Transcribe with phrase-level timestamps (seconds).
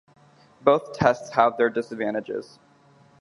[0.63, 2.57] Both tests have their disadvantages.